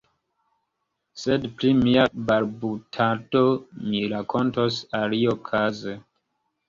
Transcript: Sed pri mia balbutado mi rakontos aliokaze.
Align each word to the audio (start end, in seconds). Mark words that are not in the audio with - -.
Sed 1.23 1.43
pri 1.59 1.73
mia 1.81 2.05
balbutado 2.31 3.43
mi 3.91 4.01
rakontos 4.15 4.81
aliokaze. 5.01 5.95